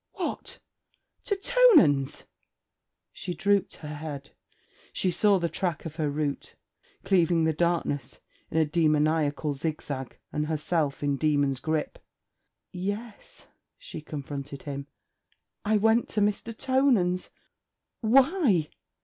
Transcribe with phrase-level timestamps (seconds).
[0.15, 0.57] What!
[1.25, 2.23] to Tonans?'
[3.13, 4.31] She drooped her head:
[4.91, 6.55] she saw the track of her route
[7.03, 8.19] cleaving the darkness
[8.49, 11.99] in a demoniacal zig zag and herself in demon's grip.
[12.71, 13.45] 'Yes,'
[13.77, 14.87] she confronted him.
[15.65, 16.51] 'I went to Mr.
[16.51, 17.29] Tonans.'
[17.99, 18.71] 'Why?'